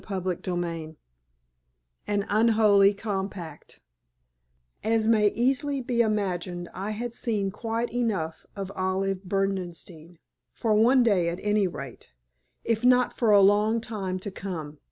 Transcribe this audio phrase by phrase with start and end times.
[0.07, 0.95] CHAPTER XXII
[2.07, 3.81] AN UNHOLY COMPACT
[4.83, 10.17] As may easily be imagined I had seen quite enough of Olive Berdenstein
[10.53, 12.13] for one day at any rate,
[12.63, 14.79] if not for a long time to come.